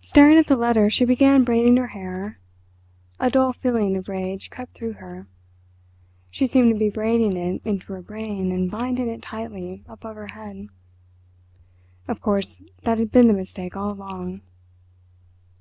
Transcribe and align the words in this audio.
Staring 0.00 0.36
at 0.36 0.48
the 0.48 0.56
letter 0.56 0.90
she 0.90 1.04
began 1.04 1.44
braiding 1.44 1.76
her 1.76 1.86
hair—a 1.94 3.30
dull 3.30 3.52
feeling 3.52 3.96
of 3.96 4.08
rage 4.08 4.50
crept 4.50 4.74
through 4.74 4.94
her—she 4.94 6.48
seemed 6.48 6.72
to 6.72 6.76
be 6.76 6.90
braiding 6.90 7.36
it 7.36 7.62
into 7.64 7.92
her 7.92 8.02
brain, 8.02 8.50
and 8.50 8.68
binding 8.68 9.06
it, 9.08 9.22
tightly, 9.22 9.84
above 9.86 10.16
her 10.16 10.26
head.... 10.34 10.66
Of 12.08 12.20
course 12.20 12.60
that 12.82 12.98
had 12.98 13.12
been 13.12 13.28
the 13.28 13.32
mistake 13.32 13.76
all 13.76 13.92
along. 13.92 14.40